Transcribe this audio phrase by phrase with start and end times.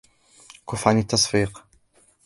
[0.69, 1.63] كفّ عن التصفيق.